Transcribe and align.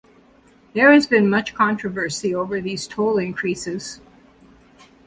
There 0.73 0.91
has 0.91 1.05
been 1.05 1.29
much 1.29 1.53
controversy 1.53 2.33
over 2.33 2.59
these 2.59 2.87
toll 2.87 3.19
increases. 3.19 4.01